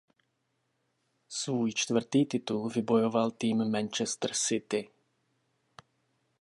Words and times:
Svůj 1.29 1.73
čtvrtý 1.73 2.25
titul 2.25 2.69
vybojoval 2.69 3.31
tým 3.31 3.69
Manchester 3.71 4.33
City. 4.33 4.89